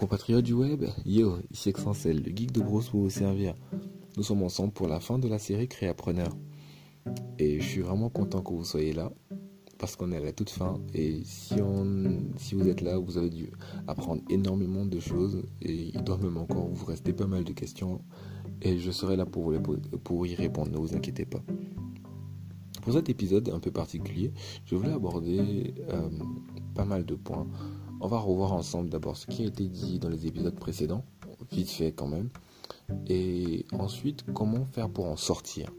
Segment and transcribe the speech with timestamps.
[0.00, 3.54] Compatriotes du web, yo, ici Exancel, le geek de Bros pour vous servir.
[4.16, 6.34] Nous sommes ensemble pour la fin de la série Créapreneur.
[7.38, 9.12] Et je suis vraiment content que vous soyez là,
[9.76, 10.80] parce qu'on est à la toute fin.
[10.94, 13.50] Et si, on, si vous êtes là, vous avez dû
[13.88, 15.42] apprendre énormément de choses.
[15.60, 18.00] Et il doit même encore vous rester pas mal de questions.
[18.62, 19.60] Et je serai là pour, vous
[20.02, 21.42] pour y répondre, ne vous inquiétez pas.
[22.80, 24.32] Pour cet épisode un peu particulier,
[24.64, 26.08] je voulais aborder euh,
[26.74, 27.46] pas mal de points
[28.00, 31.04] on va revoir ensemble d'abord ce qui a été dit dans les épisodes précédents,
[31.50, 32.28] vite fait quand même,
[33.06, 35.70] et ensuite comment faire pour en sortir,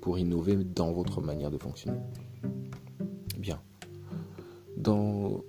[0.00, 1.98] pour innover dans votre manière de fonctionner.
[3.38, 3.60] Bien.
[4.76, 5.42] Dans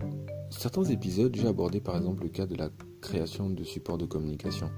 [0.50, 2.70] certains épisodes, j'ai abordé par exemple le cas de la
[3.02, 4.70] création de supports de communication.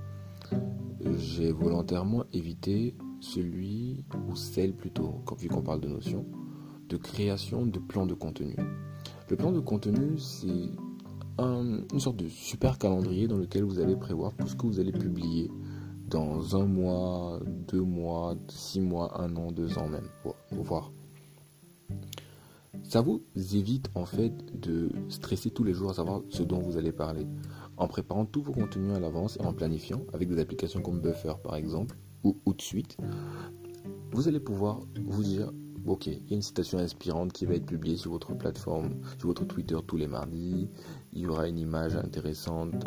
[1.18, 6.26] J'ai volontairement évité celui ou celle plutôt, vu qu'on parle de notion,
[6.90, 8.56] de création de plans de contenu.
[9.30, 10.70] Le plan de contenu, c'est
[11.38, 14.92] une sorte de super calendrier dans lequel vous allez prévoir tout ce que vous allez
[14.92, 15.52] publier
[16.10, 20.92] dans un mois, deux mois, six mois, un an, deux ans même, pour, voir.
[22.84, 26.78] Ça vous évite en fait de stresser tous les jours à savoir ce dont vous
[26.78, 27.26] allez parler.
[27.78, 31.34] En préparant tous vos contenus à l'avance et en planifiant avec des applications comme Buffer
[31.44, 32.98] par exemple ou Outsuite,
[34.12, 35.52] vous allez pouvoir vous dire
[35.86, 39.28] ok, il y a une citation inspirante qui va être publiée sur votre plateforme, sur
[39.28, 40.68] votre Twitter tous les mardis.
[41.16, 42.86] Il y aura une image intéressante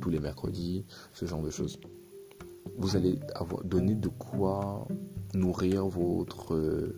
[0.00, 1.78] tous les mercredis, ce genre de choses.
[2.78, 4.88] Vous allez avoir donné de quoi
[5.34, 6.94] nourrir votre,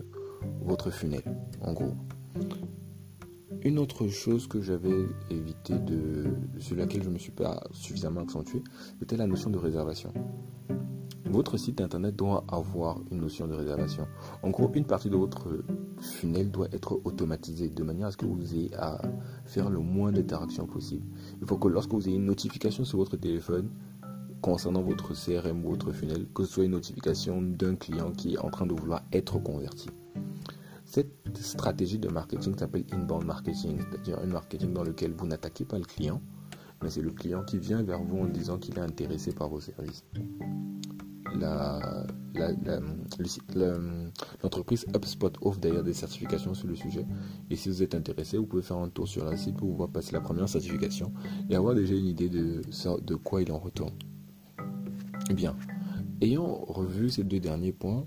[0.61, 1.23] votre funnel,
[1.61, 1.95] en gros.
[3.61, 8.21] Une autre chose que j'avais évité de, sur laquelle je ne me suis pas suffisamment
[8.21, 8.63] accentué,
[8.99, 10.13] c'était la notion de réservation.
[11.29, 14.07] Votre site internet doit avoir une notion de réservation.
[14.41, 15.47] En gros, une partie de votre
[16.01, 18.99] funnel doit être automatisée de manière à ce que vous ayez à
[19.45, 21.05] faire le moins d'interactions possible.
[21.39, 23.69] Il faut que lorsque vous ayez une notification sur votre téléphone
[24.41, 28.39] concernant votre CRM ou votre funnel, que ce soit une notification d'un client qui est
[28.39, 29.87] en train de vouloir être converti.
[30.85, 35.77] Cette stratégie de marketing s'appelle inbound marketing, c'est-à-dire un marketing dans lequel vous n'attaquez pas
[35.77, 36.21] le client,
[36.81, 39.59] mais c'est le client qui vient vers vous en disant qu'il est intéressé par vos
[39.59, 40.03] services
[44.43, 47.05] l'entreprise HubSpot offre d'ailleurs des certifications sur le sujet.
[47.49, 49.89] Et si vous êtes intéressé, vous pouvez faire un tour sur la site pour voir
[49.89, 51.11] passer la première certification
[51.49, 52.61] et avoir déjà une idée de,
[53.01, 53.93] de quoi il en retourne.
[55.29, 55.55] Eh bien,
[56.21, 58.05] ayant revu ces deux derniers points,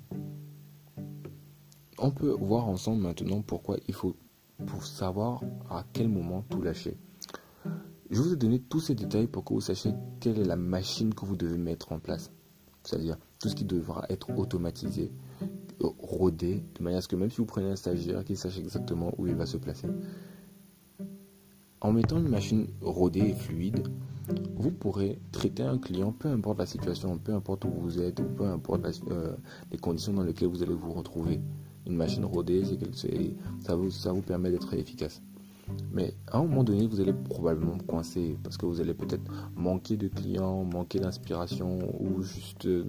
[1.99, 4.16] on peut voir ensemble maintenant pourquoi il faut
[4.66, 6.97] pour savoir à quel moment tout lâcher.
[8.10, 11.15] Je vous ai donné tous ces détails pour que vous sachiez quelle est la machine
[11.15, 12.31] que vous devez mettre en place
[12.84, 15.10] c'est-à-dire tout ce qui devra être automatisé,
[15.81, 19.12] rodé, de manière à ce que même si vous prenez un stagiaire, qu'il sache exactement
[19.19, 19.88] où il va se placer.
[21.81, 23.88] En mettant une machine rodée et fluide,
[24.54, 28.25] vous pourrez traiter un client, peu importe la situation, peu importe où vous êtes, ou
[28.25, 29.34] peu importe euh,
[29.72, 31.41] les conditions dans lesquelles vous allez vous retrouver.
[31.87, 32.62] Une machine rodée,
[33.60, 35.21] ça vous, ça vous permet d'être efficace.
[35.93, 39.97] Mais à un moment donné, vous allez probablement coincer parce que vous allez peut-être manquer
[39.97, 42.84] de clients, manquer d'inspiration ou juste euh,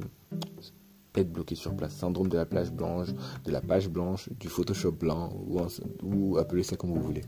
[1.16, 1.94] être bloqué sur place.
[1.94, 3.10] Syndrome de la plage blanche,
[3.44, 5.60] de la page blanche, du Photoshop blanc ou,
[6.04, 7.24] ou appelez ça comme vous voulez.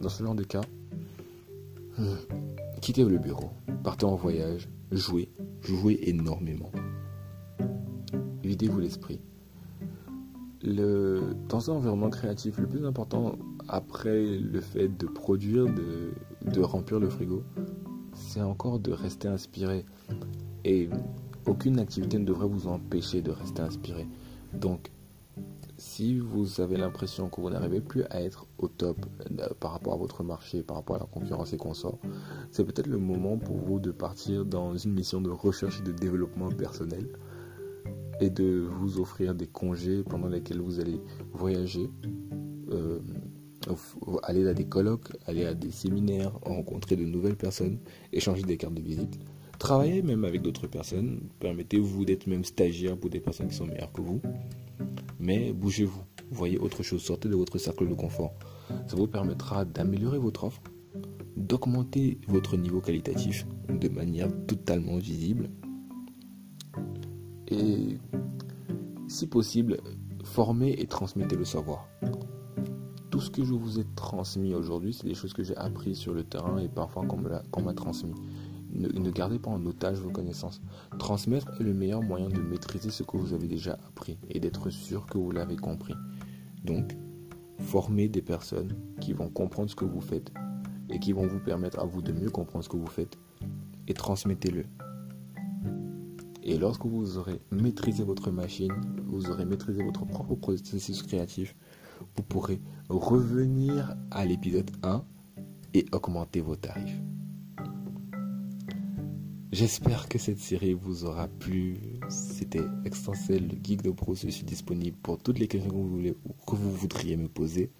[0.00, 0.62] Dans ce genre de cas,
[1.98, 2.04] hmm,
[2.80, 3.50] quittez le bureau,
[3.82, 5.30] partez en voyage, jouez,
[5.62, 6.70] jouez énormément.
[8.42, 9.20] Videz-vous l'esprit.
[10.62, 13.36] Le, dans un environnement créatif, le plus important
[13.68, 17.42] après le fait de produire, de, remplir le frigo,
[18.14, 19.84] c'est encore de rester inspiré.
[20.64, 20.88] Et
[21.46, 24.06] aucune activité ne devrait vous empêcher de rester inspiré.
[24.54, 24.90] Donc,
[25.78, 28.96] si vous avez l'impression que vous n'arrivez plus à être au top
[29.38, 31.98] euh, par rapport à votre marché, par rapport à la concurrence et sort,
[32.50, 35.92] c'est peut-être le moment pour vous de partir dans une mission de recherche et de
[35.92, 37.06] développement personnel
[38.20, 41.00] et de vous offrir des congés pendant lesquels vous allez
[41.32, 41.90] voyager,
[42.70, 42.98] euh,
[44.22, 47.78] aller à des colloques, aller à des séminaires, rencontrer de nouvelles personnes,
[48.12, 49.18] échanger des cartes de visite,
[49.58, 53.92] travailler même avec d'autres personnes, permettez-vous d'être même stagiaire pour des personnes qui sont meilleures
[53.92, 54.20] que vous,
[55.18, 58.34] mais bougez-vous, voyez autre chose, sortez de votre cercle de confort.
[58.86, 60.62] Ça vous permettra d'améliorer votre offre,
[61.36, 65.48] d'augmenter votre niveau qualitatif de manière totalement visible
[67.48, 67.98] et
[69.08, 69.78] si possible,
[70.24, 71.88] formez et transmettez le savoir
[73.16, 76.12] tout ce que je vous ai transmis aujourd'hui, c'est des choses que j'ai apprises sur
[76.12, 78.12] le terrain et parfois qu'on m'a transmis.
[78.74, 80.60] Ne, gardez pas en otage vos connaissances.
[80.98, 84.68] Transmettre est le meilleur moyen de maîtriser ce que vous avez déjà appris et d'être
[84.68, 85.94] sûr que vous l'avez compris.
[86.62, 86.94] Donc,
[87.58, 90.30] formez des personnes qui vont comprendre ce que vous faites
[90.90, 93.16] et qui vont vous permettre à vous de mieux comprendre ce que vous faites
[93.88, 94.66] et transmettez-le.
[96.48, 98.72] Et lorsque vous aurez maîtrisé votre machine,
[99.04, 101.56] vous aurez maîtrisé votre propre processus créatif,
[102.14, 105.04] vous pourrez revenir à l'épisode 1
[105.74, 107.00] et augmenter vos tarifs.
[109.50, 111.78] J'espère que cette série vous aura plu.
[112.08, 114.14] C'était Extensel, le geek de pro.
[114.14, 116.14] Je suis disponible pour toutes les questions que vous, voulez,
[116.46, 117.70] que vous voudriez me poser.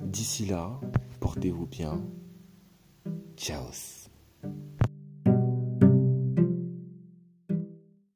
[0.00, 0.78] D'ici là,
[1.20, 1.98] portez-vous bien.
[3.38, 3.64] Ciao.